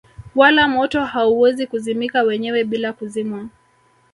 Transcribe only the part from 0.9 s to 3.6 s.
hauwezi kuzimika wenyewe bila kuzimwa